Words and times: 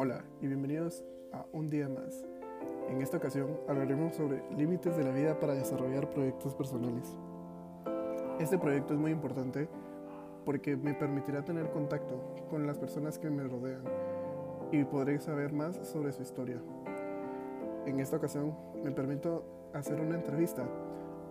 Hola 0.00 0.22
y 0.40 0.46
bienvenidos 0.46 1.04
a 1.32 1.44
Un 1.52 1.70
Día 1.70 1.88
Más. 1.88 2.24
En 2.88 3.02
esta 3.02 3.16
ocasión 3.16 3.58
hablaremos 3.66 4.14
sobre 4.14 4.44
límites 4.56 4.96
de 4.96 5.02
la 5.02 5.10
vida 5.10 5.40
para 5.40 5.54
desarrollar 5.54 6.08
proyectos 6.08 6.54
personales. 6.54 7.16
Este 8.38 8.58
proyecto 8.58 8.94
es 8.94 9.00
muy 9.00 9.10
importante 9.10 9.68
porque 10.44 10.76
me 10.76 10.94
permitirá 10.94 11.44
tener 11.44 11.72
contacto 11.72 12.36
con 12.48 12.64
las 12.64 12.78
personas 12.78 13.18
que 13.18 13.28
me 13.28 13.42
rodean 13.42 13.82
y 14.70 14.84
podré 14.84 15.18
saber 15.18 15.52
más 15.52 15.74
sobre 15.88 16.12
su 16.12 16.22
historia. 16.22 16.62
En 17.84 17.98
esta 17.98 18.18
ocasión 18.18 18.54
me 18.84 18.92
permito 18.92 19.70
hacer 19.74 20.00
una 20.00 20.14
entrevista 20.14 20.62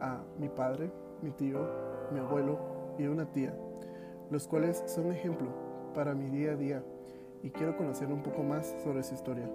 a 0.01 0.25
mi 0.37 0.49
padre, 0.49 0.91
mi 1.21 1.31
tío, 1.31 1.65
mi 2.11 2.19
abuelo 2.19 2.59
y 2.99 3.07
una 3.07 3.31
tía, 3.31 3.57
los 4.29 4.45
cuales 4.45 4.83
son 4.87 5.13
ejemplo 5.13 5.47
para 5.93 6.13
mi 6.13 6.29
día 6.29 6.51
a 6.51 6.55
día 6.57 6.83
y 7.43 7.49
quiero 7.49 7.77
conocer 7.77 8.11
un 8.11 8.23
poco 8.23 8.43
más 8.43 8.75
sobre 8.83 9.03
su 9.03 9.13
historia. 9.13 9.49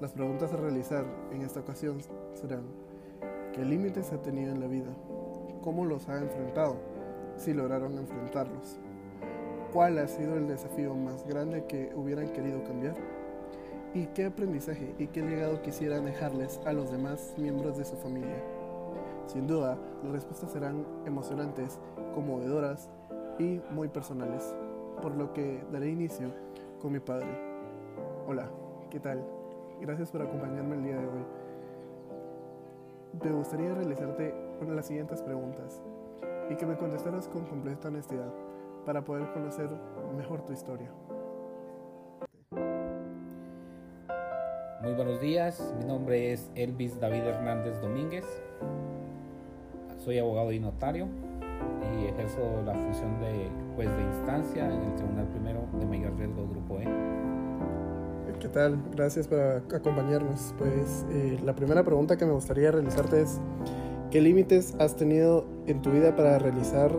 Las 0.00 0.12
preguntas 0.12 0.52
a 0.52 0.56
realizar 0.56 1.04
en 1.32 1.42
esta 1.42 1.60
ocasión 1.60 1.98
serán, 2.34 2.64
¿qué 3.52 3.64
límites 3.64 4.12
ha 4.12 4.20
tenido 4.20 4.52
en 4.52 4.60
la 4.60 4.66
vida? 4.66 4.90
¿Cómo 5.62 5.84
los 5.84 6.08
ha 6.08 6.18
enfrentado? 6.18 6.76
Si 7.36 7.52
lograron 7.52 7.96
enfrentarlos. 7.98 8.78
¿Cuál 9.72 9.98
ha 9.98 10.06
sido 10.06 10.36
el 10.36 10.46
desafío 10.46 10.94
más 10.94 11.26
grande 11.26 11.64
que 11.66 11.92
hubieran 11.94 12.28
querido 12.28 12.62
cambiar? 12.64 12.94
¿Y 13.94 14.06
qué 14.06 14.26
aprendizaje 14.26 14.94
y 14.98 15.06
qué 15.06 15.22
legado 15.22 15.62
quisieran 15.62 16.04
dejarles 16.04 16.60
a 16.64 16.72
los 16.72 16.90
demás 16.90 17.34
miembros 17.38 17.78
de 17.78 17.84
su 17.84 17.96
familia? 17.96 18.42
Sin 19.26 19.46
duda, 19.46 19.78
las 20.02 20.12
respuestas 20.12 20.50
serán 20.52 20.84
emocionantes, 21.06 21.78
conmovedoras 22.14 22.88
y 23.38 23.60
muy 23.70 23.88
personales, 23.88 24.54
por 25.00 25.14
lo 25.14 25.32
que 25.32 25.62
daré 25.72 25.90
inicio 25.90 26.30
con 26.84 26.92
mi 26.92 27.00
padre. 27.00 27.26
Hola, 28.28 28.46
¿qué 28.90 29.00
tal? 29.00 29.24
Gracias 29.80 30.10
por 30.10 30.20
acompañarme 30.20 30.76
el 30.76 30.84
día 30.84 30.96
de 30.96 31.06
hoy. 31.06 31.24
Me 33.22 33.32
gustaría 33.32 33.74
realizarte 33.74 34.34
una 34.60 34.68
de 34.68 34.76
las 34.76 34.84
siguientes 34.84 35.22
preguntas 35.22 35.80
y 36.50 36.56
que 36.56 36.66
me 36.66 36.76
contestaras 36.76 37.26
con 37.28 37.46
completa 37.46 37.88
honestidad 37.88 38.30
para 38.84 39.02
poder 39.02 39.32
conocer 39.32 39.70
mejor 40.14 40.44
tu 40.44 40.52
historia. 40.52 40.90
Muy 44.82 44.92
buenos 44.92 45.22
días, 45.22 45.74
mi 45.78 45.86
nombre 45.86 46.34
es 46.34 46.50
Elvis 46.54 47.00
David 47.00 47.22
Hernández 47.22 47.80
Domínguez, 47.80 48.26
soy 50.04 50.18
abogado 50.18 50.52
y 50.52 50.60
notario 50.60 51.08
y 52.00 52.06
ejerzo 52.06 52.62
la 52.64 52.72
función 52.72 53.20
de 53.20 53.48
juez 53.74 53.88
de 53.96 54.02
instancia 54.02 54.66
en 54.66 54.82
el 54.82 54.94
Tribunal 54.96 55.26
Primero 55.28 55.60
de 55.78 55.86
Mayor 55.86 56.16
Riesgo 56.16 56.46
Grupo 56.48 56.80
E. 56.80 56.88
¿Qué 58.40 58.48
tal? 58.48 58.78
Gracias 58.94 59.26
por 59.26 59.38
acompañarnos. 59.74 60.54
Pues 60.58 61.06
eh, 61.10 61.38
la 61.44 61.54
primera 61.54 61.82
pregunta 61.82 62.16
que 62.16 62.26
me 62.26 62.32
gustaría 62.32 62.70
realizarte 62.70 63.22
es, 63.22 63.40
¿qué 64.10 64.20
límites 64.20 64.74
has 64.78 64.96
tenido 64.96 65.46
en 65.66 65.80
tu 65.80 65.90
vida 65.90 66.14
para 66.14 66.38
realizar 66.38 66.90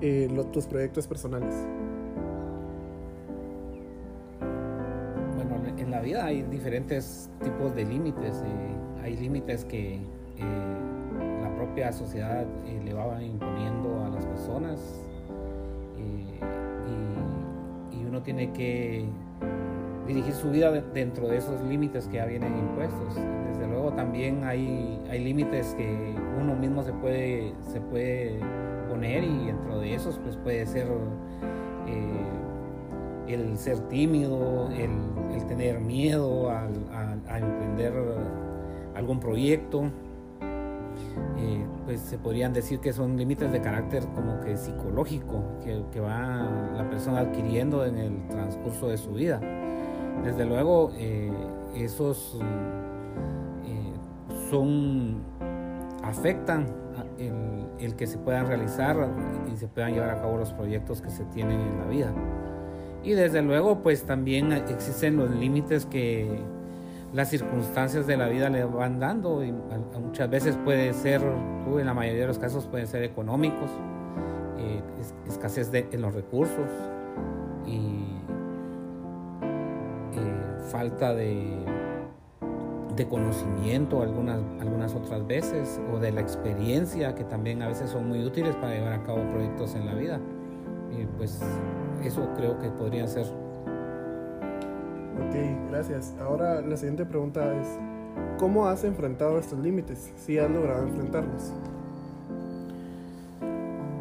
eh, 0.00 0.28
tus 0.52 0.66
proyectos 0.66 1.06
personales? 1.06 1.54
Bueno, 5.36 5.56
en 5.78 5.90
la 5.90 6.00
vida 6.00 6.26
hay 6.26 6.42
diferentes 6.42 7.30
tipos 7.42 7.74
de 7.74 7.84
límites. 7.84 8.42
Eh, 8.44 9.02
hay 9.02 9.16
límites 9.16 9.64
que 9.64 10.00
la 10.38 10.89
propia 11.70 11.92
sociedad 11.92 12.44
le 12.84 12.92
va 12.92 13.22
imponiendo 13.22 14.02
a 14.04 14.08
las 14.08 14.26
personas 14.26 14.80
y 17.92 18.04
uno 18.04 18.20
tiene 18.22 18.52
que 18.52 19.04
dirigir 20.08 20.32
su 20.32 20.50
vida 20.50 20.72
dentro 20.92 21.28
de 21.28 21.36
esos 21.36 21.60
límites 21.62 22.08
que 22.08 22.16
ya 22.16 22.26
vienen 22.26 22.58
impuestos. 22.58 23.14
Desde 23.46 23.68
luego 23.68 23.92
también 23.92 24.42
hay, 24.42 25.00
hay 25.08 25.22
límites 25.22 25.76
que 25.76 26.16
uno 26.40 26.56
mismo 26.56 26.82
se 26.82 26.92
puede, 26.92 27.54
se 27.60 27.80
puede 27.80 28.40
poner 28.88 29.22
y 29.22 29.46
dentro 29.46 29.78
de 29.78 29.94
esos 29.94 30.18
pues 30.18 30.36
puede 30.38 30.66
ser 30.66 30.88
eh, 31.86 33.32
el 33.32 33.56
ser 33.56 33.78
tímido, 33.88 34.70
el, 34.72 35.46
tener 35.46 35.78
miedo 35.78 36.50
a, 36.50 36.66
emprender 37.38 37.92
algún 38.96 39.20
proyecto. 39.20 39.84
Eh, 41.38 41.59
pues 41.90 42.02
se 42.02 42.18
podrían 42.18 42.52
decir 42.52 42.78
que 42.78 42.92
son 42.92 43.16
límites 43.16 43.50
de 43.50 43.60
carácter 43.60 44.04
como 44.14 44.38
que 44.38 44.56
psicológico 44.56 45.42
que, 45.64 45.82
que 45.90 45.98
va 45.98 46.48
la 46.76 46.88
persona 46.88 47.18
adquiriendo 47.18 47.84
en 47.84 47.98
el 47.98 48.28
transcurso 48.28 48.86
de 48.86 48.96
su 48.96 49.10
vida. 49.10 49.40
Desde 50.22 50.44
luego, 50.44 50.92
eh, 50.96 51.32
esos 51.74 52.38
eh, 53.64 53.92
son 54.52 55.20
afectan 56.04 56.68
el, 57.18 57.96
que 57.96 58.06
se 58.06 58.18
puedan 58.18 58.46
realizar 58.46 59.08
y 59.52 59.56
se 59.56 59.66
puedan 59.66 59.92
llevar 59.92 60.10
a 60.10 60.20
cabo 60.20 60.36
los 60.36 60.52
proyectos 60.52 61.02
que 61.02 61.10
se 61.10 61.24
tienen 61.24 61.60
en 61.60 61.78
la 61.80 61.86
vida. 61.86 62.12
Y 63.02 63.14
desde 63.14 63.42
luego, 63.42 63.82
pues 63.82 64.04
también 64.04 64.52
existen 64.52 65.16
los 65.16 65.32
límites 65.32 65.86
que 65.86 66.38
las 67.12 67.28
circunstancias 67.28 68.06
de 68.06 68.16
la 68.16 68.28
vida 68.28 68.48
le 68.50 68.64
van 68.64 69.00
dando 69.00 69.44
y 69.44 69.52
muchas 70.00 70.30
veces 70.30 70.56
puede 70.64 70.92
ser, 70.92 71.22
en 71.22 71.86
la 71.86 71.94
mayoría 71.94 72.22
de 72.22 72.28
los 72.28 72.38
casos 72.38 72.66
pueden 72.66 72.86
ser 72.86 73.02
económicos, 73.02 73.70
eh, 74.58 74.82
escasez 75.26 75.72
de, 75.72 75.88
en 75.92 76.02
los 76.02 76.14
recursos 76.14 76.68
y 77.66 78.00
falta 80.70 81.14
de, 81.14 81.64
de 82.96 83.08
conocimiento 83.08 84.02
algunas, 84.02 84.40
algunas 84.60 84.94
otras 84.94 85.26
veces 85.26 85.80
o 85.92 85.98
de 85.98 86.12
la 86.12 86.20
experiencia 86.20 87.14
que 87.14 87.24
también 87.24 87.62
a 87.62 87.68
veces 87.68 87.90
son 87.90 88.08
muy 88.08 88.24
útiles 88.24 88.54
para 88.56 88.74
llevar 88.74 88.92
a 88.92 89.02
cabo 89.02 89.22
proyectos 89.30 89.74
en 89.74 89.86
la 89.86 89.94
vida. 89.94 90.20
Y 90.90 91.06
pues 91.16 91.40
eso 92.04 92.28
creo 92.36 92.58
que 92.58 92.68
podría 92.70 93.06
ser. 93.06 93.26
Ok, 95.26 95.70
gracias. 95.70 96.14
Ahora 96.20 96.60
la 96.60 96.76
siguiente 96.76 97.04
pregunta 97.04 97.54
es, 97.60 97.66
¿cómo 98.38 98.66
has 98.66 98.84
enfrentado 98.84 99.38
estos 99.38 99.58
límites? 99.58 100.12
Si 100.16 100.38
has 100.38 100.50
logrado 100.50 100.82
enfrentarlos. 100.84 101.52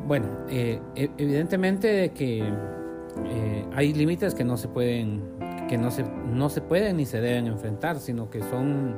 Bueno, 0.08 0.28
eh, 0.50 0.79
e, 0.96 1.09
evidentemente 1.18 2.09
que 2.12 2.40
eh, 2.40 3.66
hay 3.74 3.94
límites 3.94 4.34
que 4.34 4.44
no 4.44 4.58
se 4.58 4.68
pueden 4.68 5.22
que 5.68 5.78
no 5.78 5.91
se, 5.91 6.03
no 6.03 6.50
se 6.50 6.62
pueden 6.62 6.97
ni 6.97 7.06
se 7.06 7.22
deben 7.22 7.46
enfrentar, 7.46 8.00
sino 8.00 8.31
que 8.31 8.41
son 8.41 8.96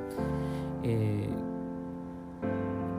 eh, 0.83 1.27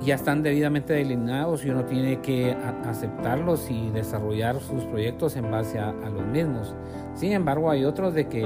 ya 0.04 0.16
están 0.16 0.42
debidamente 0.42 0.92
delineados 0.92 1.64
y 1.64 1.70
uno 1.70 1.84
tiene 1.84 2.20
que 2.20 2.52
aceptarlos 2.84 3.70
y 3.70 3.90
desarrollar 3.90 4.60
sus 4.60 4.84
proyectos 4.84 5.36
en 5.36 5.50
base 5.50 5.78
a, 5.78 5.92
los 5.92 6.26
mismos. 6.26 6.74
Sin 7.14 7.32
embargo, 7.32 7.70
hay 7.70 7.84
otros 7.84 8.12
de 8.14 8.28
que, 8.28 8.44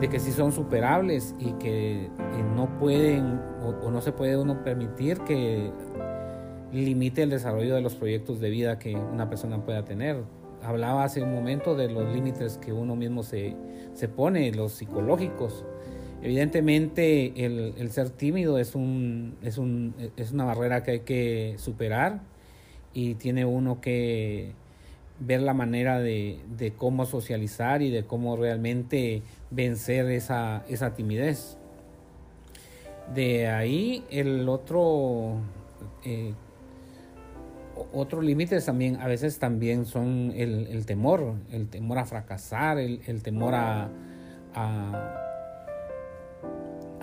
de 0.00 0.08
que 0.08 0.20
sí 0.20 0.32
son 0.32 0.52
superables 0.52 1.34
y 1.38 1.52
que 1.54 2.08
no 2.54 2.78
pueden 2.78 3.40
o, 3.62 3.90
no 3.90 4.00
se 4.00 4.12
puede 4.12 4.36
uno 4.36 4.62
permitir 4.62 5.18
que 5.20 5.70
limite 6.72 7.22
el 7.22 7.30
desarrollo 7.30 7.74
de 7.74 7.80
los 7.80 7.94
proyectos 7.94 8.40
de 8.40 8.50
vida 8.50 8.78
que 8.78 8.94
una 8.94 9.28
persona 9.28 9.64
pueda 9.64 9.84
tener 9.84 10.22
hablaba 10.62 11.04
hace 11.04 11.22
un 11.22 11.32
momento 11.32 11.74
de 11.76 11.88
los 11.88 12.12
límites 12.12 12.58
que 12.58 12.72
uno 12.72 12.96
mismo 12.96 13.22
se, 13.22 13.54
se 13.94 14.08
pone, 14.08 14.52
los 14.52 14.72
psicológicos. 14.72 15.64
Evidentemente 16.22 17.44
el, 17.44 17.90
ser 17.90 18.10
tímido 18.10 18.58
es, 18.58 18.74
un, 18.74 19.36
es, 19.42 19.56
un, 19.56 19.94
es 20.16 20.32
una 20.32 20.44
barrera 20.44 20.82
que 20.82 20.90
hay 20.90 21.00
que 21.00 21.54
superar 21.58 22.20
y 22.92 23.14
tiene 23.14 23.44
uno 23.44 23.80
que 23.80 24.52
ver 25.20 25.42
la 25.42 25.54
manera 25.54 25.98
de, 25.98 26.40
de 26.56 26.72
cómo 26.72 27.06
socializar 27.06 27.82
y 27.82 27.90
de 27.90 28.04
cómo 28.04 28.36
realmente 28.36 29.22
vencer 29.50 30.10
esa, 30.10 30.64
esa 30.68 30.94
timidez. 30.94 31.56
De 33.14 33.48
ahí 33.48 34.04
el 34.10 34.48
otro 34.48 35.36
eh, 36.04 36.34
otros 37.92 38.24
límites 38.24 38.64
también 38.64 38.96
a 38.96 39.06
veces 39.06 39.38
también 39.38 39.86
son 39.86 40.32
el, 40.34 40.84
temor, 40.86 41.34
el 41.50 41.68
temor 41.68 41.98
a 41.98 42.04
fracasar, 42.04 42.78
el, 42.78 43.22
temor 43.22 43.54
a, 43.54 43.88
a, 44.54 45.24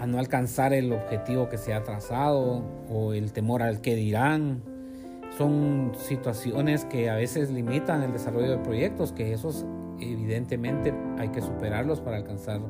no 0.05 0.19
alcanzar 0.19 0.73
el 0.73 0.91
objetivo 0.91 1.49
que 1.49 1.57
se 1.57 1.73
ha 1.73 1.83
trazado 1.83 2.63
o 2.89 3.13
el 3.13 3.31
temor 3.31 3.63
al 3.63 3.81
que 3.81 3.95
dirán. 3.95 4.74
Son 5.37 5.91
situaciones 5.97 6.85
que 6.85 7.09
a 7.09 7.15
veces 7.15 7.51
limitan 7.51 8.03
el 8.03 8.13
desarrollo 8.13 8.51
de 8.51 8.57
proyectos, 8.57 9.11
que 9.11 9.33
esos 9.33 9.65
evidentemente 9.99 10.93
hay 11.17 11.29
que 11.29 11.41
superarlos 11.41 11.99
para 11.99 12.17
alcanzar 12.17 12.61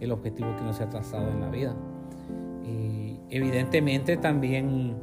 el 0.00 0.12
objetivo 0.12 0.54
que 0.56 0.62
no 0.62 0.72
se 0.72 0.84
ha 0.84 0.88
trazado 0.88 1.28
en 1.30 1.40
la 1.40 1.48
vida. 1.48 1.74
Y 2.64 3.18
evidentemente 3.30 4.16
también 4.16 4.96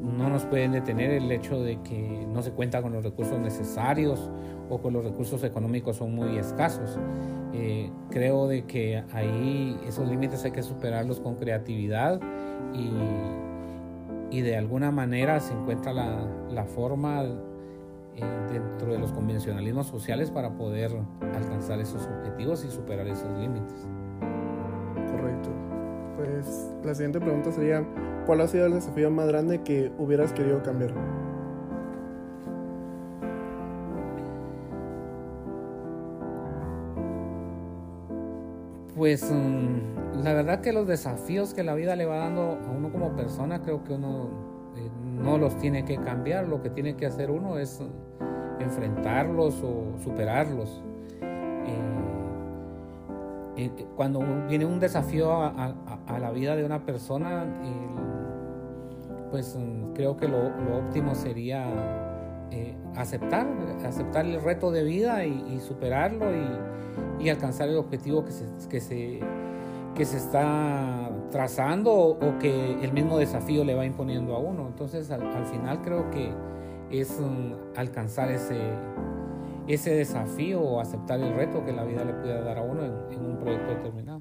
no 0.00 0.28
nos 0.28 0.44
pueden 0.44 0.72
detener 0.72 1.12
el 1.12 1.30
hecho 1.32 1.62
de 1.62 1.80
que 1.82 2.26
no 2.32 2.42
se 2.42 2.50
cuenta 2.50 2.82
con 2.82 2.92
los 2.92 3.04
recursos 3.04 3.38
necesarios 3.38 4.30
o 4.68 4.78
con 4.78 4.92
los 4.92 5.04
recursos 5.04 5.42
económicos 5.44 5.96
son 5.96 6.14
muy 6.14 6.36
escasos. 6.36 6.98
Eh, 7.52 7.90
creo 8.10 8.46
de 8.46 8.64
que 8.64 9.02
ahí 9.12 9.78
esos 9.86 10.08
límites 10.08 10.44
hay 10.44 10.52
que 10.52 10.62
superarlos 10.62 11.20
con 11.20 11.36
creatividad 11.36 12.20
y, 12.74 13.49
y 14.30 14.42
de 14.42 14.56
alguna 14.56 14.90
manera 14.90 15.40
se 15.40 15.52
encuentra 15.52 15.92
la, 15.92 16.26
la 16.50 16.64
forma 16.64 17.24
eh, 17.24 18.24
dentro 18.52 18.92
de 18.92 18.98
los 18.98 19.12
convencionalismos 19.12 19.86
sociales 19.86 20.30
para 20.30 20.50
poder 20.50 20.92
alcanzar 21.34 21.80
esos 21.80 22.06
objetivos 22.06 22.64
y 22.64 22.70
superar 22.70 23.06
esos 23.06 23.30
límites. 23.38 23.86
Correcto. 25.10 25.50
Pues 26.16 26.70
la 26.84 26.94
siguiente 26.94 27.20
pregunta 27.20 27.52
sería, 27.52 27.84
¿cuál 28.26 28.40
ha 28.40 28.48
sido 28.48 28.66
el 28.66 28.74
desafío 28.74 29.10
más 29.10 29.26
grande 29.26 29.62
que 29.62 29.90
hubieras 29.98 30.32
querido 30.32 30.62
cambiar? 30.62 30.92
Pues 39.00 39.32
mm, 39.32 40.22
la 40.22 40.34
verdad 40.34 40.60
que 40.60 40.74
los 40.74 40.86
desafíos 40.86 41.54
que 41.54 41.64
la 41.64 41.74
vida 41.74 41.96
le 41.96 42.04
va 42.04 42.18
dando 42.18 42.58
a 42.62 42.70
uno 42.70 42.92
como 42.92 43.16
persona, 43.16 43.62
creo 43.62 43.82
que 43.82 43.94
uno 43.94 44.28
eh, 44.76 44.90
no 45.02 45.38
los 45.38 45.56
tiene 45.56 45.86
que 45.86 45.96
cambiar, 45.96 46.46
lo 46.46 46.60
que 46.60 46.68
tiene 46.68 46.96
que 46.96 47.06
hacer 47.06 47.30
uno 47.30 47.58
es 47.58 47.82
enfrentarlos 48.58 49.62
o 49.62 49.98
superarlos. 50.04 50.82
Eh, 51.22 51.80
eh, 53.56 53.86
cuando 53.96 54.20
viene 54.46 54.66
un 54.66 54.78
desafío 54.78 55.32
a, 55.32 55.74
la 56.20 56.30
vida 56.30 56.54
de 56.54 56.66
una 56.66 56.84
persona, 56.84 57.46
pues 59.30 59.56
mm, 59.58 59.94
creo 59.94 60.18
que 60.18 60.28
lo, 60.28 60.48
óptimo 60.76 61.14
sería 61.14 61.64
aceptar, 62.96 63.46
aceptar 63.82 64.26
el 64.26 64.42
reto 64.42 64.70
de 64.70 64.84
vida 64.84 65.24
y 65.24 65.58
superarlo 65.60 66.36
y 66.36 66.69
y 67.20 67.28
alcanzar 67.28 67.68
el 67.68 67.76
objetivo 67.76 68.24
que 68.24 68.32
se, 68.32 68.46
que 68.68 68.80
se, 68.80 69.20
que 69.94 70.04
se 70.04 70.16
está 70.16 71.10
trazando 71.30 71.92
o, 71.92 72.38
que 72.38 72.82
el 72.82 72.92
mismo 72.92 73.18
desafío 73.18 73.64
le 73.64 73.74
va 73.74 73.84
imponiendo 73.84 74.34
a 74.34 74.38
uno. 74.38 74.66
Entonces 74.66 75.10
al, 75.10 75.46
final 75.46 75.82
creo 75.82 76.10
que 76.10 76.32
es 76.90 77.20
alcanzar 77.76 78.30
ese, 78.30 78.58
ese 79.68 79.94
desafío 79.94 80.60
o 80.60 80.80
aceptar 80.80 81.20
el 81.20 81.34
reto 81.34 81.64
que 81.64 81.72
la 81.72 81.84
vida 81.84 82.04
le 82.04 82.14
pueda 82.14 82.40
dar 82.40 82.58
a 82.58 82.62
uno 82.62 82.84
en, 82.84 83.24
un 83.24 83.38
proyecto 83.38 83.70
determinado. 83.70 84.20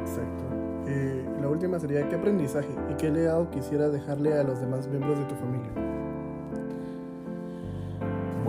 Exacto. 0.00 0.44
Eh, 0.86 1.24
la 1.40 1.48
última 1.48 1.78
sería, 1.78 2.08
¿qué 2.08 2.16
aprendizaje 2.16 2.68
y 2.90 2.94
qué 2.94 3.10
legado 3.10 3.50
quisiera 3.50 3.88
dejarle 3.88 4.34
a 4.34 4.42
los 4.42 4.60
demás 4.60 4.88
miembros 4.88 5.18
de 5.18 5.24
tu 5.26 5.34
familia? 5.34 5.99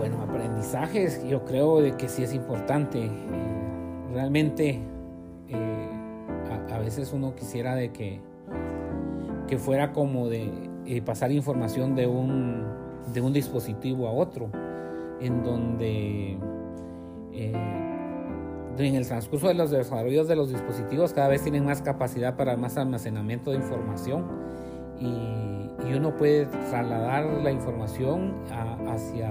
Bueno, 0.02 0.20
aprendizajes 0.20 1.24
yo 1.28 1.44
creo 1.44 1.80
de 1.80 1.92
que 1.92 2.08
sí 2.08 2.24
es 2.24 2.34
importante. 2.34 3.04
Eh, 3.04 3.10
realmente 4.12 4.80
eh, 5.48 5.88
a, 6.72 6.78
veces 6.80 7.12
uno 7.12 7.36
quisiera 7.36 7.76
de 7.76 7.92
que, 7.92 8.18
que 9.46 9.58
fuera 9.58 9.92
como 9.92 10.28
de 10.28 10.50
eh, 10.86 11.02
pasar 11.02 11.30
información 11.30 11.94
de 11.94 12.08
un, 12.08 12.64
de 13.14 13.20
un 13.20 13.32
dispositivo 13.32 14.08
a 14.08 14.12
otro, 14.12 14.50
en 15.20 15.44
donde 15.44 16.36
en 17.32 18.94
el 18.96 19.06
transcurso 19.06 19.46
de 19.46 19.54
los 19.54 19.70
desarrollos 19.70 20.26
de 20.26 20.34
los 20.34 20.50
dispositivos 20.50 21.12
cada 21.12 21.28
vez 21.28 21.42
tienen 21.42 21.64
más 21.64 21.80
capacidad 21.80 22.34
para 22.34 22.56
más 22.56 22.76
almacenamiento 22.76 23.52
de 23.52 23.58
información 23.58 24.24
y, 24.98 25.68
uno 25.94 26.16
puede 26.16 26.46
trasladar 26.46 27.26
la 27.26 27.50
información 27.50 28.32
hacia 28.88 29.30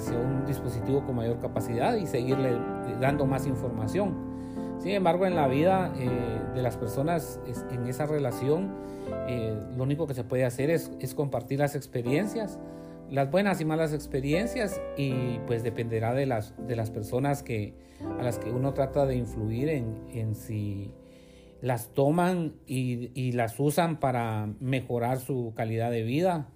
hacia 0.00 0.18
un 0.18 0.46
dispositivo 0.46 1.04
con 1.04 1.16
mayor 1.16 1.38
capacidad 1.38 1.94
y 1.96 2.06
seguirle 2.06 2.58
dando 3.00 3.26
más 3.26 3.46
información. 3.46 4.30
Sin 4.80 4.92
embargo, 4.92 5.26
en 5.26 5.36
la 5.36 5.46
vida 5.46 5.92
eh, 5.98 6.08
de 6.54 6.62
las 6.62 6.78
personas, 6.78 7.38
en 7.70 7.86
esa 7.86 8.06
relación, 8.06 8.74
eh, 9.28 9.54
lo 9.76 9.82
único 9.82 10.06
que 10.06 10.14
se 10.14 10.24
puede 10.24 10.44
hacer 10.44 10.70
es, 10.70 10.90
compartir 11.14 11.58
las 11.58 11.74
experiencias, 11.74 12.58
las 13.10 13.30
buenas 13.30 13.60
y 13.60 13.66
malas 13.66 13.92
experiencias, 13.92 14.80
y 14.96 15.38
pues 15.46 15.62
dependerá 15.62 16.14
de 16.14 16.24
las, 16.24 16.54
de 16.66 16.76
las 16.76 16.90
personas 16.90 17.42
que, 17.42 17.74
a 18.18 18.22
las 18.22 18.38
que 18.38 18.50
uno 18.50 18.72
trata 18.72 19.04
de 19.04 19.16
influir 19.16 19.68
en, 19.68 19.98
en 20.12 20.34
si 20.34 20.94
las 21.60 21.88
toman 21.92 22.54
y, 22.66 23.10
y 23.14 23.32
las 23.32 23.60
usan 23.60 24.00
para 24.00 24.48
mejorar 24.60 25.20
su 25.20 25.52
calidad 25.54 25.90
de 25.90 26.04
vida 26.04 26.48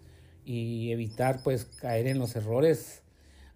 y 0.46 0.92
evitar 0.92 1.42
pues 1.44 1.66
caer 1.66 2.06
en 2.06 2.18
los 2.18 2.36
errores 2.36 3.03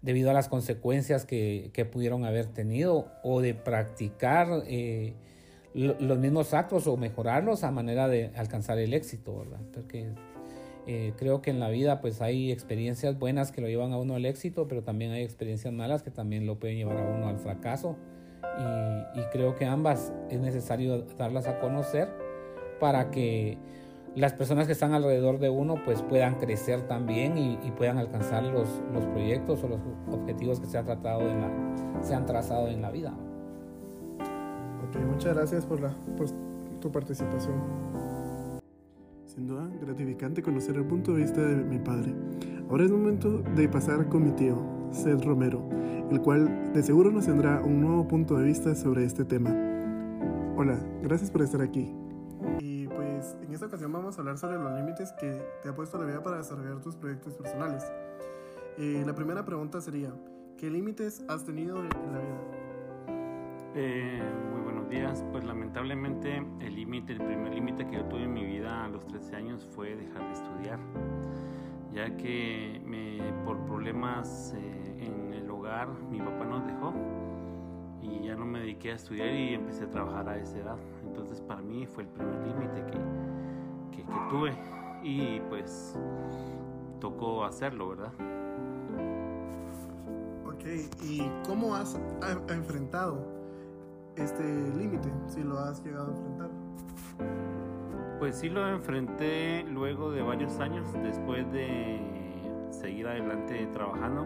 debido 0.02 0.30
a 0.30 0.32
las 0.32 0.48
consecuencias 0.48 1.24
que, 1.24 1.70
que 1.72 1.84
pudieron 1.84 2.24
haber 2.24 2.46
tenido 2.46 3.10
o 3.22 3.40
de 3.40 3.54
practicar 3.54 4.62
eh, 4.66 5.14
los 5.74 6.18
mismos 6.18 6.54
actos 6.54 6.86
o 6.86 6.96
mejorarlos 6.96 7.64
a 7.64 7.70
manera 7.70 8.08
de 8.08 8.30
alcanzar 8.36 8.78
el 8.78 8.94
éxito, 8.94 9.38
¿verdad? 9.38 9.60
Porque 9.72 10.08
eh, 10.86 11.12
creo 11.16 11.42
que 11.42 11.50
en 11.50 11.60
la 11.60 11.68
vida 11.68 12.00
pues 12.00 12.20
hay 12.22 12.50
experiencias 12.50 13.18
buenas 13.18 13.52
que 13.52 13.60
lo 13.60 13.68
llevan 13.68 13.92
a 13.92 13.98
uno 13.98 14.14
al 14.14 14.24
éxito, 14.24 14.66
pero 14.68 14.82
también 14.82 15.12
hay 15.12 15.22
experiencias 15.22 15.72
malas 15.72 16.02
que 16.02 16.10
también 16.10 16.46
lo 16.46 16.58
pueden 16.58 16.78
llevar 16.78 16.98
a 16.98 17.08
uno 17.08 17.28
al 17.28 17.38
fracaso. 17.38 17.96
Y, 18.58 19.20
y 19.20 19.22
creo 19.30 19.54
que 19.54 19.66
ambas 19.66 20.12
es 20.30 20.40
necesario 20.40 21.02
darlas 21.16 21.46
a 21.46 21.60
conocer 21.60 22.08
para 22.80 23.10
que 23.10 23.58
las 24.14 24.32
personas 24.32 24.66
que 24.66 24.72
están 24.72 24.93
alrededor 24.93 25.38
de 25.38 25.50
uno 25.50 25.76
pues 25.84 26.02
puedan 26.02 26.37
crecer 26.37 26.82
también 26.82 27.38
y, 27.38 27.56
puedan 27.76 27.99
alcanzar 27.99 28.43
los, 28.43 28.69
los, 28.93 29.05
proyectos 29.06 29.62
o 29.62 29.69
los 29.69 29.81
objetivos 30.10 30.58
que 30.58 30.66
se 30.66 30.78
han, 30.78 30.84
tratado 30.84 31.20
en 31.20 31.40
la, 31.40 32.02
se 32.02 32.14
han 32.14 32.26
trazado 32.26 32.69
en 32.69 32.82
la 32.82 32.90
vida. 32.90 33.14
Ok, 34.88 34.96
muchas 35.06 35.37
gracias 35.37 35.64
por, 35.66 35.81
la, 35.81 35.90
por 36.16 36.28
tu 36.81 36.90
participación. 36.90 37.55
Sin 39.26 39.46
duda, 39.46 39.69
gratificante 39.81 40.43
conocer 40.43 40.75
el 40.76 40.84
punto 40.84 41.14
de 41.14 41.22
vista 41.22 41.40
de 41.40 41.56
mi 41.56 41.78
padre. 41.78 42.12
Ahora 42.70 42.84
es 42.84 42.90
momento 42.90 43.38
de 43.38 43.69
pasar 43.69 44.08
con 44.08 44.25
mi 44.25 44.31
tío, 44.32 44.60
Seth 44.90 45.22
Romero, 45.25 45.62
el 46.10 46.20
cual 46.20 46.72
de 46.72 46.82
seguro 46.82 47.12
nos 47.12 47.26
tendrá 47.26 47.60
un 47.60 47.81
nuevo 47.81 48.08
punto 48.08 48.37
de 48.37 48.46
vista 48.46 48.75
sobre 48.75 49.05
este 49.05 49.25
tema. 49.25 49.50
Hola, 50.56 50.81
gracias 51.02 51.31
por 51.31 51.43
estar 51.43 51.62
aquí. 51.62 51.94
Pues, 52.98 53.36
en 53.40 53.54
esta 53.54 53.66
ocasión 53.66 53.92
vamos 53.92 54.16
a 54.16 54.22
hablar 54.22 54.38
sobre 54.38 54.58
los 54.58 54.72
límites 54.72 55.12
que 55.20 55.40
te 55.62 55.68
ha 55.68 55.72
puesto 55.72 55.98
la 55.98 56.04
vida 56.04 56.20
para 56.20 56.38
desarrollar 56.38 56.80
tus 56.80 56.96
proyectos 56.96 57.32
personales. 57.34 57.84
Eh, 58.76 59.04
la 59.06 59.14
primera 59.14 59.44
pregunta 59.44 59.80
sería, 59.80 60.12
¿qué 60.56 60.68
límites 60.68 61.24
has 61.28 61.44
tenido 61.44 61.76
en 61.76 61.90
la 61.90 62.18
vida? 62.18 62.40
Eh, 63.76 64.20
muy 64.50 64.62
buenos 64.62 64.88
días. 64.88 65.24
Pues 65.31 65.44
lamentablemente 65.44 66.44
el 66.58 66.74
límite, 66.74 67.12
el 67.12 67.19
primer 67.19 67.55
límite 67.55 67.86
que 67.86 67.98
yo 67.98 68.05
tuve 68.06 68.24
en 68.24 68.32
mi 68.32 68.44
vida 68.44 68.86
a 68.86 68.88
los 68.88 69.06
13 69.06 69.36
años 69.36 69.64
fue 69.76 69.94
dejar 69.94 70.26
de 70.26 70.32
estudiar, 70.32 70.81
ya 71.93 72.17
que 72.17 72.82
por 73.44 73.64
problemas 73.64 74.55
eh, 74.56 75.06
en 75.06 75.34
el 75.34 75.48
hogar 75.48 75.88
mi 76.10 76.19
papá 76.19 76.44
nos 76.44 76.67
dejó 76.67 76.93
y 78.02 78.26
ya 78.26 78.34
no 78.34 78.44
me 78.44 78.58
dediqué 78.58 78.90
a 78.90 78.94
estudiar 78.96 79.28
y 79.28 79.55
empecé 79.55 79.84
a 79.84 79.90
trabajar 79.90 80.28
a 80.28 80.36
esa 80.36 80.58
edad. 80.58 80.78
Entonces 81.19 81.41
para 81.41 81.60
mí 81.60 81.84
fue 81.84 82.05
el 82.05 82.08
primer 82.10 82.39
límite 82.46 82.84
que, 82.87 83.96
que, 83.96 84.05
tuve 84.31 84.56
y 85.03 85.41
pues 85.48 85.98
tocó 87.01 87.44
hacerlo, 87.44 87.89
¿verdad? 87.89 88.13
Ok, 90.46 90.65
¿y 91.03 91.29
cómo 91.44 91.75
has 91.75 92.01
enfrentado 92.48 93.19
este 94.15 94.44
límite, 94.77 95.10
si 95.27 95.43
lo 95.43 95.58
has 95.58 95.84
llegado 95.84 96.06
a 96.06 96.10
enfrentar? 96.10 96.51
Pues 98.20 98.37
sí 98.37 98.48
lo 98.48 98.69
enfrenté 98.69 99.65
luego 99.65 100.13
de 100.13 100.22
varios 100.22 100.60
años, 100.60 100.93
después 100.93 101.51
de 101.53 102.01
seguir 102.70 103.08
adelante 103.08 103.67
trabajando 103.72 104.25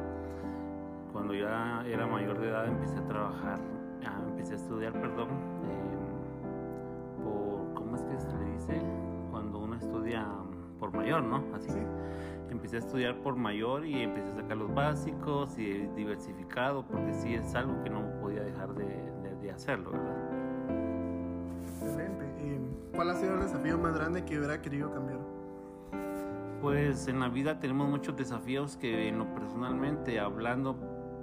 cuando 1.11 1.33
ya 1.33 1.85
era 1.87 2.07
mayor 2.07 2.39
de 2.39 2.49
edad 2.49 2.67
empecé 2.67 2.99
a 2.99 3.07
trabajar, 3.07 3.59
empecé 4.29 4.55
a 4.55 4.57
estudiar, 4.57 4.93
perdón, 4.93 5.29
dice? 8.55 8.81
Cuando 9.31 9.59
uno 9.59 9.77
estudia 9.77 10.27
por 10.79 10.93
mayor, 10.93 11.23
¿no? 11.23 11.45
Así. 11.55 11.79
Empecé 12.51 12.77
a 12.77 12.79
estudiar 12.81 13.17
por 13.23 13.37
mayor 13.37 13.87
y 13.87 14.03
empecé 14.03 14.29
a 14.31 14.35
sacar 14.35 14.57
los 14.57 14.75
básicos 14.75 15.59
y 15.59 15.87
diversificado, 15.97 16.85
porque 16.85 17.15
sí 17.15 17.35
es 17.35 17.55
algo 17.55 17.83
que 17.83 17.91
no 17.91 18.03
podía 18.21 18.43
dejar 18.43 18.75
de, 18.75 19.11
de, 19.41 19.51
hacerlo, 19.51 19.93
¿verdad? 19.93 20.17
Excelente. 21.63 22.25
¿Y 22.43 22.95
cuál 22.97 23.11
ha 23.11 23.15
sido 23.15 23.35
el 23.35 23.41
desafío 23.41 23.79
más 23.79 23.95
grande 23.95 24.25
que 24.25 24.39
hubiera 24.39 24.61
querido 24.61 24.93
cambiar? 24.93 25.19
Pues 26.61 27.09
en 27.09 27.21
la 27.21 27.29
vida 27.29 27.59
tenemos 27.59 27.89
muchos 27.89 28.17
desafíos 28.17 28.77
que 28.77 29.09
en 29.09 29.19
lo 29.19 29.35
personalmente 29.35 30.21
hablando 30.21 30.77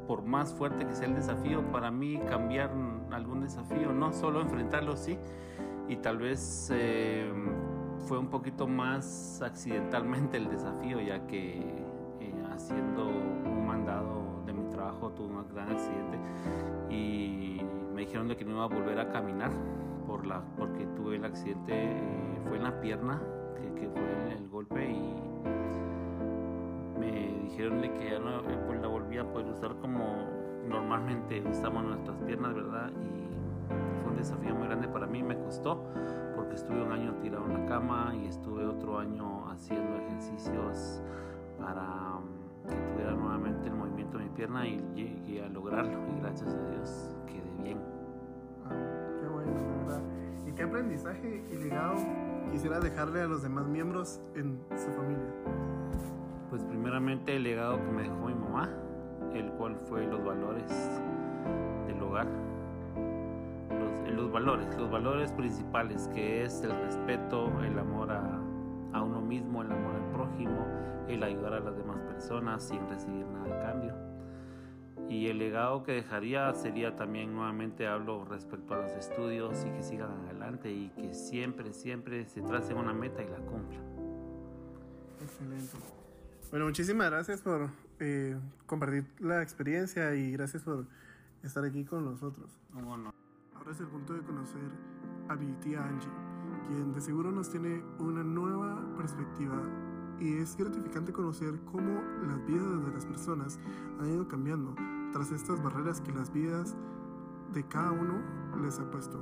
por 0.09 0.23
más 0.23 0.53
fuerte 0.53 0.87
que 0.87 0.95
sea 0.95 1.07
el 1.07 1.13
desafío, 1.13 1.61
para 1.71 1.91
mí 1.91 2.19
cambiar 2.27 2.71
algún 3.11 3.41
desafío, 3.41 3.93
no 3.93 4.11
solo 4.11 4.41
enfrentarlo, 4.41 4.97
sí, 4.97 5.19
y 5.89 5.97
tal 5.97 6.19
vez 6.19 6.71
eh, 6.71 7.29
fue 8.07 8.19
un 8.19 8.27
poquito 8.27 8.67
más 8.67 9.41
accidentalmente 9.41 10.37
el 10.37 10.47
desafío, 10.47 11.01
ya 11.01 11.25
que 11.25 11.59
eh, 12.19 12.33
haciendo 12.51 13.07
un 13.07 13.65
mandado 13.65 14.43
de 14.45 14.53
mi 14.53 14.69
trabajo 14.69 15.11
tuve 15.11 15.35
un 15.35 15.47
gran 15.53 15.71
accidente 15.71 16.17
y 16.89 17.61
me 17.93 18.01
dijeron 18.01 18.27
de 18.27 18.37
que 18.37 18.45
no 18.45 18.51
iba 18.51 18.63
a 18.63 18.67
volver 18.67 18.99
a 18.99 19.09
caminar 19.09 19.51
por 20.05 20.25
la, 20.25 20.41
porque 20.57 20.85
tuve 20.95 21.15
el 21.17 21.25
accidente, 21.25 21.73
eh, 21.73 22.41
fue 22.47 22.57
en 22.57 22.63
la 22.63 22.79
pierna, 22.79 23.21
que, 23.55 23.87
fue 23.87 24.33
el, 24.33 24.47
golpe 24.49 24.91
y 24.91 25.13
me 26.99 27.41
dijeron 27.43 27.81
de 27.81 27.93
que 27.93 28.11
ya 28.11 28.19
no 28.19 28.39
eh, 28.39 28.59
pues 28.67 28.81
la 28.81 28.87
volví 28.87 29.17
a 29.17 29.23
poder 29.23 29.47
usar 29.47 29.75
como 29.77 30.27
normalmente 30.67 31.41
usamos 31.49 31.83
nuestras 31.83 32.17
piernas, 32.25 32.53
¿verdad? 32.53 32.91
Fue 34.09 34.15
un 34.15 34.17
desafío 34.17 34.55
muy 34.55 34.67
grande 34.67 34.87
para 34.87 35.05
mí, 35.05 35.21
me 35.21 35.37
costó 35.37 35.83
porque 36.35 36.55
estuve 36.55 36.81
un 36.81 36.91
año 36.91 37.13
tirado 37.21 37.45
en 37.45 37.53
la 37.53 37.65
cama 37.67 38.13
y 38.15 38.27
estuve 38.27 38.65
otro 38.65 38.97
año 38.97 39.47
haciendo 39.51 39.97
ejercicios 39.97 41.01
para 41.59 42.17
um, 42.17 42.67
que 42.67 42.75
tuviera 42.75 43.11
nuevamente 43.11 43.67
el 43.67 43.75
movimiento 43.75 44.17
de 44.17 44.23
mi 44.23 44.29
pierna 44.31 44.67
y 44.67 44.81
llegué 44.95 45.43
a 45.43 45.49
lograrlo 45.49 45.97
y 46.11 46.21
gracias 46.21 46.55
a 46.55 46.69
Dios 46.69 47.15
quedé 47.27 47.63
bien. 47.63 47.77
Ah, 48.65 48.71
qué 49.21 49.27
bueno, 49.27 49.51
verdad. 49.85 50.01
¿Y 50.47 50.51
qué 50.53 50.63
aprendizaje 50.63 51.45
y 51.51 51.55
legado 51.55 51.95
quisiera 52.51 52.79
dejarle 52.79 53.21
a 53.21 53.27
los 53.27 53.43
demás 53.43 53.67
miembros 53.67 54.21
en 54.35 54.59
su 54.75 54.91
familia? 54.91 55.33
Pues 56.49 56.63
primeramente 56.63 57.35
el 57.35 57.43
legado 57.43 57.77
que 57.77 57.91
me 57.91 58.03
dejó 58.03 58.25
mi 58.25 58.33
mamá, 58.33 58.69
el 59.33 59.51
cual 59.51 59.75
fue 59.75 60.07
los 60.07 60.23
valores 60.23 60.71
del 61.85 62.01
hogar 62.01 62.27
los 64.15 64.31
valores, 64.31 64.67
los 64.77 64.89
valores 64.89 65.31
principales, 65.31 66.07
que 66.09 66.43
es 66.43 66.61
el 66.61 66.71
respeto, 66.71 67.51
el 67.63 67.77
amor 67.77 68.11
a, 68.11 68.39
a 68.93 69.01
uno 69.01 69.21
mismo, 69.21 69.61
el 69.61 69.71
amor 69.71 69.95
al 69.95 70.11
prójimo, 70.11 70.65
el 71.07 71.23
ayudar 71.23 71.53
a 71.53 71.59
las 71.59 71.75
demás 71.75 71.99
personas 72.01 72.67
sin 72.67 72.87
recibir 72.89 73.25
nada 73.27 73.55
a 73.55 73.71
cambio. 73.71 73.93
Y 75.09 75.27
el 75.27 75.39
legado 75.39 75.83
que 75.83 75.93
dejaría 75.93 76.53
sería 76.53 76.95
también, 76.95 77.33
nuevamente 77.33 77.87
hablo 77.87 78.25
respecto 78.25 78.75
a 78.75 78.77
los 78.77 78.91
estudios 78.91 79.65
y 79.65 79.71
que 79.71 79.81
sigan 79.81 80.11
adelante 80.25 80.71
y 80.71 80.89
que 80.89 81.15
siempre, 81.15 81.73
siempre 81.73 82.27
se 82.27 82.41
tracen 82.41 82.77
una 82.77 82.93
meta 82.93 83.23
y 83.23 83.27
la 83.27 83.37
cumplan. 83.37 83.81
Excelente. 85.21 85.77
Bueno, 86.51 86.65
muchísimas 86.65 87.09
gracias 87.09 87.41
por 87.41 87.69
eh, 87.99 88.37
compartir 88.67 89.05
la 89.19 89.41
experiencia 89.41 90.13
y 90.13 90.31
gracias 90.31 90.63
por 90.63 90.85
estar 91.43 91.63
aquí 91.65 91.85
con 91.85 92.05
nosotros. 92.05 92.59
Bueno 93.59 93.73
es 93.73 93.81
el 93.81 93.87
punto 93.87 94.13
de 94.13 94.21
conocer 94.21 94.71
a 95.27 95.35
mi 95.35 95.51
tía 95.55 95.85
Angie, 95.85 96.09
quien 96.65 96.93
de 96.93 97.01
seguro 97.01 97.29
nos 97.29 97.49
tiene 97.49 97.83
una 97.99 98.23
nueva 98.23 98.81
perspectiva 98.95 99.61
y 100.17 100.37
es 100.37 100.55
gratificante 100.55 101.11
conocer 101.11 101.59
cómo 101.65 102.01
las 102.25 102.45
vidas 102.45 102.85
de 102.85 102.91
las 102.93 103.05
personas 103.05 103.59
han 103.99 104.13
ido 104.13 104.25
cambiando 104.29 104.73
tras 105.11 105.33
estas 105.33 105.61
barreras 105.61 105.99
que 105.99 106.13
las 106.13 106.31
vidas 106.31 106.77
de 107.51 107.67
cada 107.67 107.91
uno 107.91 108.21
les 108.63 108.79
ha 108.79 108.89
puesto. 108.89 109.19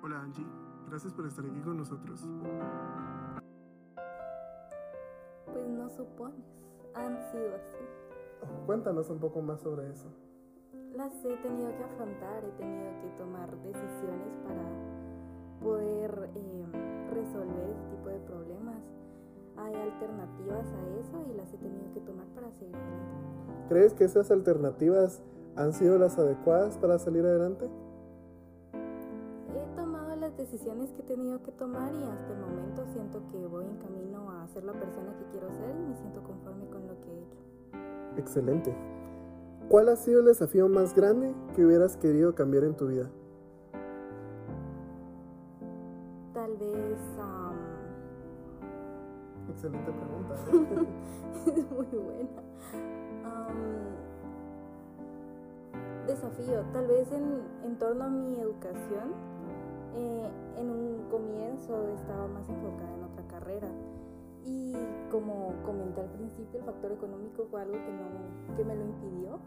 Hola 0.00 0.22
Angie, 0.22 0.46
gracias 0.88 1.12
por 1.14 1.26
estar 1.26 1.44
aquí 1.44 1.60
con 1.62 1.78
nosotros. 1.78 2.28
Pues 5.46 5.68
no 5.68 5.90
supones, 5.90 6.46
han 6.94 7.18
sido 7.32 7.56
así. 7.56 7.84
Cuéntanos 8.66 9.10
un 9.10 9.18
poco 9.18 9.42
más 9.42 9.60
sobre 9.62 9.90
eso 9.90 10.14
las 10.96 11.12
he 11.24 11.36
tenido 11.38 11.74
que 11.76 11.84
afrontar, 11.84 12.44
he 12.44 12.50
tenido 12.52 12.90
que 13.00 13.08
tomar 13.18 13.50
decisiones 13.62 14.36
para 14.44 14.62
poder 15.62 16.30
eh, 16.34 16.66
resolver 17.10 17.70
ese 17.70 17.84
tipo 17.96 18.08
de 18.08 18.18
problemas. 18.20 18.76
Hay 19.56 19.74
alternativas 19.74 20.66
a 20.66 20.98
eso 21.00 21.24
y 21.30 21.34
las 21.34 21.52
he 21.52 21.58
tenido 21.58 21.92
que 21.92 22.00
tomar 22.00 22.26
para 22.34 22.50
seguir 22.52 22.74
adelante. 22.74 23.68
¿Crees 23.68 23.94
que 23.94 24.04
esas 24.04 24.30
alternativas 24.30 25.22
han 25.56 25.72
sido 25.72 25.98
las 25.98 26.18
adecuadas 26.18 26.76
para 26.78 26.98
salir 26.98 27.24
adelante? 27.24 27.68
He 28.74 29.76
tomado 29.76 30.16
las 30.16 30.36
decisiones 30.36 30.90
que 30.92 31.02
he 31.02 31.04
tenido 31.04 31.42
que 31.42 31.52
tomar 31.52 31.92
y 31.94 32.02
hasta 32.04 32.32
el 32.32 32.40
momento 32.40 32.86
siento 32.92 33.22
que 33.30 33.46
voy 33.46 33.66
en 33.66 33.76
camino 33.76 34.30
a 34.30 34.46
ser 34.48 34.64
la 34.64 34.72
persona 34.72 35.16
que 35.16 35.24
quiero 35.30 35.50
ser 35.52 35.74
y 35.76 35.88
me 35.88 35.96
siento 35.96 36.22
conforme 36.22 36.66
con 36.66 36.86
lo 36.86 37.00
que 37.00 37.10
he 37.10 37.18
hecho. 37.18 37.38
Excelente. 38.16 39.01
¿Cuál 39.72 39.88
ha 39.88 39.96
sido 39.96 40.20
el 40.20 40.26
desafío 40.26 40.68
más 40.68 40.94
grande 40.94 41.34
que 41.56 41.64
hubieras 41.64 41.96
querido 41.96 42.34
cambiar 42.34 42.64
en 42.64 42.76
tu 42.76 42.88
vida? 42.88 43.10
Tal 46.34 46.54
vez... 46.58 46.98
Excelente 49.48 49.90
pregunta. 49.90 50.34
es 51.56 51.70
muy 51.70 51.86
buena. 51.86 52.42
desafío, 56.06 56.60
tal 56.74 56.86
vez 56.86 57.08
en, 57.10 57.78
torno 57.78 58.04
a 58.04 58.10
mi 58.10 58.38
educación. 58.40 59.14
Eh, 59.94 60.30
en 60.58 60.68
un 60.68 61.08
comienzo 61.10 61.88
estaba 61.94 62.28
más 62.28 62.46
enfocada 62.46 62.94
en 62.94 63.04
otra 63.04 63.26
carrera 63.26 63.68
y 64.44 64.74
como 65.10 65.52
comenté 65.64 66.00
al 66.00 66.10
principio, 66.10 66.60
el 66.60 66.64
factor 66.64 66.92
económico 66.92 67.46
fue 67.50 67.62
algo 67.62 67.74
que, 67.74 67.92
no, 67.92 68.56
que 68.56 68.64
me 68.64 68.74
lo 68.74 68.84
impidió 68.84 69.38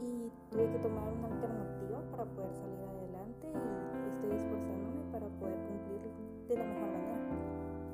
y 0.00 0.30
tuve 0.50 0.70
que 0.70 0.78
tomar 0.78 1.12
una 1.12 1.28
alternativa 1.28 2.00
para 2.10 2.24
poder 2.24 2.54
salir 2.54 2.80
adelante 2.84 3.46
y 3.52 4.08
estoy 4.14 4.36
esforzándome 4.36 5.12
para 5.12 5.26
poder 5.40 5.56
cumplirlo 5.66 6.10
de 6.48 6.56
la 6.56 6.64
mejor 6.64 6.88
manera. 6.92 7.18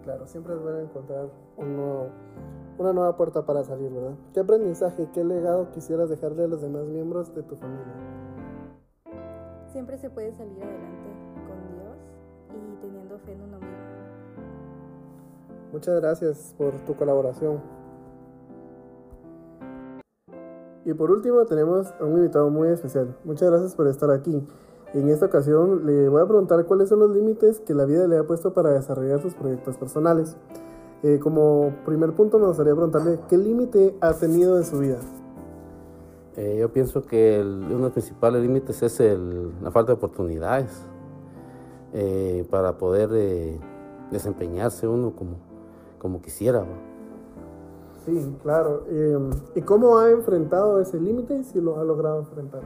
Claro, 0.05 0.27
siempre 0.27 0.55
es 0.55 0.63
bueno 0.63 0.81
encontrar 0.81 1.29
una 1.57 2.93
nueva 2.93 3.17
puerta 3.17 3.45
para 3.45 3.63
salir, 3.65 3.93
¿verdad? 3.93 4.15
¿Qué 4.33 4.41
aprendizaje, 4.41 5.09
qué 5.13 5.25
legado 5.25 5.71
quisieras 5.73 6.09
dejarle 6.09 6.45
a 6.45 6.49
los 6.49 6.63
demás 6.63 6.87
miembros 6.87 7.35
de 7.35 7.43
tu 7.43 7.57
familia? 7.57 7.95
Siempre 9.69 9.99
se 9.99 10.11
puede 10.11 10.33
salir 10.33 10.63
adelante 10.63 11.11
con 11.47 11.77
Dios 11.77 11.99
y 12.49 12.77
teniendo 12.81 13.19
fe 13.21 13.33
en 13.33 13.43
uno 13.43 13.59
mismo. 13.59 14.00
Muchas 15.73 16.01
gracias 16.01 16.55
por 16.59 16.73
tu 16.85 16.97
colaboración. 16.97 17.61
Y 20.85 20.95
por 20.95 21.11
último 21.11 21.45
tenemos 21.45 21.93
a 22.01 22.05
un 22.05 22.19
invitado 22.19 22.51
muy 22.51 22.69
especial. 22.69 23.17
Muchas 23.25 23.51
gracias 23.51 23.75
por 23.75 23.87
estar 23.87 24.11
aquí. 24.11 24.43
En 24.93 25.09
esta 25.09 25.27
ocasión 25.27 25.87
le 25.87 26.09
voy 26.09 26.21
a 26.21 26.27
preguntar 26.27 26.65
cuáles 26.65 26.89
son 26.89 26.99
los 26.99 27.11
límites 27.11 27.61
que 27.61 27.75
la 27.75 27.85
vida 27.85 28.09
le 28.09 28.19
ha 28.19 28.25
puesto 28.25 28.53
para 28.53 28.71
desarrollar 28.71 29.23
sus 29.23 29.35
proyectos 29.35 29.77
personales. 29.77 30.37
Eh, 31.03 31.21
como 31.21 31.73
primer 31.85 32.13
punto 32.13 32.39
me 32.39 32.47
gustaría 32.47 32.75
preguntarle 32.75 33.21
qué 33.29 33.39
límite 33.39 33.97
ha 34.01 34.15
tenido 34.15 34.57
en 34.57 34.65
su 34.65 34.81
vida. 34.81 34.99
Eh, 36.37 36.57
yo 36.59 36.73
pienso 36.73 37.05
que 37.07 37.41
uno 37.41 37.77
de 37.77 37.83
los 37.83 37.93
principales 37.93 38.43
límites 38.43 38.83
es 38.83 39.01
la 39.63 39.71
falta 39.71 39.93
de 39.93 39.97
oportunidades 39.99 40.83
eh, 41.93 42.45
para 42.51 42.77
poder 42.77 43.61
desempeñarse 44.11 44.89
uno 44.89 45.15
como, 45.15 45.37
como 46.01 46.21
quisiera. 46.21 46.65
Sí, 48.05 48.37
claro. 48.43 48.85
Em, 48.89 49.31
¿Y 49.55 49.61
cómo 49.61 49.99
ha 49.99 50.11
enfrentado 50.11 50.81
ese 50.81 50.99
límite 50.99 51.35
y 51.35 51.45
si 51.45 51.61
lo 51.61 51.79
ha 51.79 51.85
logrado 51.85 52.21
enfrentar? 52.21 52.63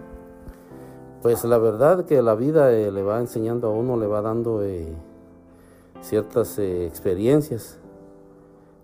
Pues 1.21 1.45
la 1.45 1.59
verdad 1.59 2.05
que 2.05 2.23
la 2.23 2.35
vida 2.35 2.73
eh, 2.73 2.93
le 2.93 3.03
va 3.03 3.19
enseñando 3.19 3.69
a 3.69 3.71
uno, 3.71 3.97
le 3.97 4.07
va 4.07 4.23
dando 4.23 4.63
eh, 4.63 4.95
ciertas 6.01 6.59
eh, 6.59 6.87
experiencias 6.87 7.79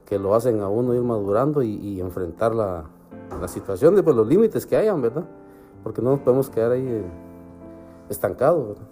que 0.06 0.18
lo 0.18 0.34
hacen 0.34 0.60
a 0.60 0.68
uno 0.68 0.94
ir 0.94 1.02
madurando 1.02 1.62
y, 1.62 2.00
enfrentar 2.00 2.52
la, 2.52 2.84
la, 3.40 3.46
situación 3.46 3.94
de 3.94 4.02
pues, 4.02 4.16
los 4.16 4.26
límites 4.26 4.66
que 4.66 4.76
hayan, 4.76 5.00
¿verdad? 5.00 5.24
Porque 5.84 6.02
no 6.02 6.10
nos 6.10 6.20
podemos 6.20 6.50
quedar 6.50 6.72
ahí 6.72 7.04
estancados, 8.08 8.68
¿verdad? 8.68 8.88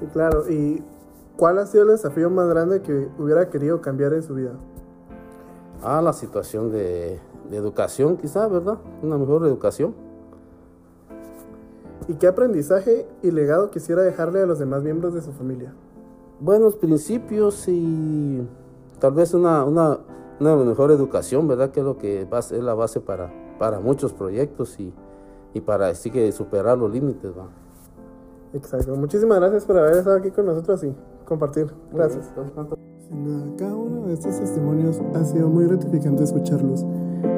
Sí, 0.00 0.06
claro. 0.12 0.50
¿Y 0.50 0.82
cuál 1.38 1.58
ha 1.58 1.66
sido 1.66 1.84
el 1.84 1.90
desafío 1.90 2.28
más 2.28 2.48
grande 2.48 2.82
que 2.82 3.08
hubiera 3.16 3.48
querido 3.48 3.80
cambiar 3.80 4.12
en 4.12 4.22
su 4.24 4.34
vida? 4.34 4.54
Ah, 5.82 6.02
la 6.02 6.12
situación 6.12 6.72
de, 6.72 7.20
educación 7.52 8.16
quizás, 8.16 8.50
¿verdad? 8.50 8.78
Una 9.02 9.16
mejor 9.16 9.46
educación. 9.46 9.94
¿Y 12.08 12.14
qué 12.14 12.26
aprendizaje 12.26 13.06
y 13.22 13.30
legado 13.30 13.70
quisiera 13.70 14.02
dejarle 14.02 14.42
a 14.42 14.46
los 14.46 14.58
demás 14.58 14.82
miembros 14.82 15.14
de 15.14 15.22
su 15.22 15.32
familia? 15.32 15.72
Buenos 16.40 16.74
principios 16.74 17.68
y 17.68 18.46
tal 18.98 19.12
vez 19.12 19.32
una, 19.32 19.64
una, 19.64 19.98
mejor 20.40 20.90
educación, 20.90 21.46
¿verdad? 21.46 21.70
Que 21.70 21.80
es 21.80 21.86
lo 21.86 21.98
que 21.98 22.22
es 22.22 22.50
la 22.52 22.74
base 22.74 23.00
para, 23.00 23.32
para 23.58 23.78
muchos 23.78 24.12
proyectos 24.12 24.78
y, 24.80 24.92
y 25.54 25.60
para 25.60 25.88
así 25.88 26.10
que 26.10 26.32
superar 26.32 26.76
los 26.76 26.90
límites, 26.90 27.30
¿va? 27.30 27.48
Exacto. 28.54 28.96
Muchísimas 28.96 29.38
gracias 29.38 29.64
por 29.64 29.78
haber 29.78 29.98
estado 29.98 30.16
aquí 30.16 30.30
con 30.30 30.46
nosotros 30.46 30.82
y 30.82 30.94
compartir. 31.28 31.66
Gracias. 31.92 32.30
Sin 33.08 33.24
duda, 33.24 33.44
cada 33.56 33.76
uno 33.76 34.06
de 34.06 34.14
estos 34.14 34.38
testimonios 34.38 35.00
ha 35.14 35.24
sido 35.24 35.48
muy 35.48 35.66
gratificante 35.66 36.24
escucharlos, 36.24 36.84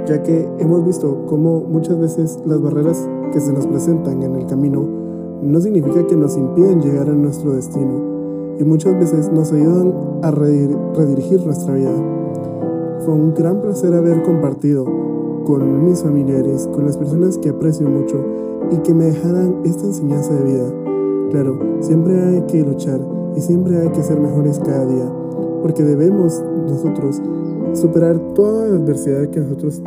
ya 0.06 0.22
que 0.22 0.48
hemos 0.58 0.84
visto 0.84 1.26
cómo 1.26 1.60
muchas 1.60 1.98
veces 1.98 2.38
las 2.46 2.60
barreras 2.62 3.08
que 3.32 3.40
se 3.40 3.52
nos 3.52 3.66
presentan 3.66 4.22
en 4.22 4.36
el 4.36 4.46
camino 4.46 4.82
no 5.42 5.60
significa 5.60 6.06
que 6.06 6.16
nos 6.16 6.36
impiden 6.36 6.80
llegar 6.80 7.08
a 7.08 7.14
nuestro 7.14 7.52
destino. 7.52 8.08
y 8.58 8.62
muchas 8.62 8.94
veces 8.98 9.32
nos 9.32 9.52
ayudan 9.52 9.94
a 10.22 10.30
redirigir 10.30 11.46
nuestra 11.46 11.72
vida. 11.72 11.94
Fue 13.06 13.14
un 13.14 13.32
gran 13.32 13.62
placer 13.62 13.94
haber 13.94 14.22
compartido 14.22 14.84
con 15.46 15.86
mis 15.86 16.02
familiares, 16.02 16.68
con 16.70 16.84
las 16.84 16.98
personas 16.98 17.38
que 17.38 17.48
aprecio 17.48 17.88
mucho 17.88 18.22
y 18.70 18.76
que 18.82 18.92
me 18.92 19.06
dejaran 19.06 19.62
esta 19.64 19.86
enseñanza 19.86 20.34
de 20.34 20.44
vida. 20.44 20.74
Claro, 21.30 21.58
siempre 21.80 22.20
hay 22.20 22.42
que 22.42 22.62
luchar 22.62 23.00
y 23.36 23.40
siempre 23.40 23.78
hay 23.80 23.88
que 23.90 24.02
ser 24.02 24.20
mejores 24.20 24.58
cada 24.58 24.86
día, 24.86 25.10
porque 25.62 25.82
debemos 25.82 26.42
nosotros 26.66 27.20
superar 27.74 28.18
toda 28.34 28.68
la 28.68 28.76
adversidad 28.76 29.28
que 29.28 29.40
nosotros 29.40 29.82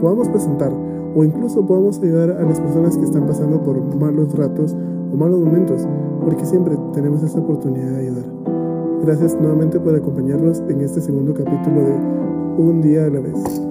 podamos 0.00 0.28
presentar 0.28 0.72
o 1.14 1.24
incluso 1.24 1.66
podamos 1.66 2.00
ayudar 2.00 2.30
a 2.30 2.44
las 2.44 2.60
personas 2.60 2.96
que 2.96 3.04
están 3.04 3.26
pasando 3.26 3.60
por 3.62 3.80
malos 3.96 4.34
ratos 4.36 4.76
o 5.12 5.16
malos 5.16 5.40
momentos, 5.40 5.86
porque 6.24 6.44
siempre 6.44 6.76
tenemos 6.92 7.22
esta 7.22 7.40
oportunidad 7.40 7.90
de 7.90 7.98
ayudar. 7.98 8.24
Gracias 9.04 9.36
nuevamente 9.40 9.80
por 9.80 9.94
acompañarnos 9.94 10.62
en 10.68 10.82
este 10.82 11.00
segundo 11.00 11.34
capítulo 11.34 11.80
de 11.80 11.94
Un 12.58 12.80
día 12.82 13.06
a 13.06 13.10
la 13.10 13.20
vez. 13.20 13.69